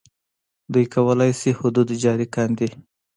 دوی 0.73 0.85
کولای 0.95 1.31
شي 1.39 1.51
حدود 1.59 1.89
جاري 2.03 2.27
کاندي. 2.35 2.69